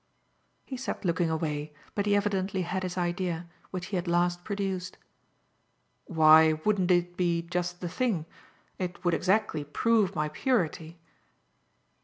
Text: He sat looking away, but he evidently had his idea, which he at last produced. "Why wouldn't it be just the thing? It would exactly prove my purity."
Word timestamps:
He 0.65 0.77
sat 0.77 1.05
looking 1.05 1.29
away, 1.29 1.73
but 1.93 2.07
he 2.07 2.15
evidently 2.15 2.63
had 2.63 2.81
his 2.81 2.97
idea, 2.97 3.47
which 3.69 3.85
he 3.93 3.97
at 3.97 4.07
last 4.07 4.43
produced. 4.43 4.97
"Why 6.05 6.53
wouldn't 6.65 6.89
it 6.89 7.15
be 7.15 7.43
just 7.43 7.81
the 7.81 7.87
thing? 7.87 8.25
It 8.79 9.05
would 9.05 9.13
exactly 9.13 9.63
prove 9.63 10.15
my 10.15 10.27
purity." 10.29 10.97